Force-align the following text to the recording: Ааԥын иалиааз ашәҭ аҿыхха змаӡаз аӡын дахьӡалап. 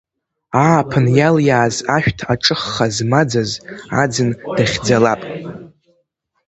Ааԥын 0.67 1.05
иалиааз 1.17 1.75
ашәҭ 1.95 2.19
аҿыхха 2.33 2.85
змаӡаз 2.95 3.51
аӡын 4.01 4.29
дахьӡалап. 4.55 5.21